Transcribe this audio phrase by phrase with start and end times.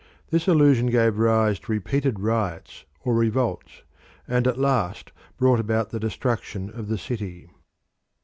[0.31, 3.83] This illusion gave rise to repeated riots or revolts,
[4.27, 7.51] and at last brought about the destruction of the city.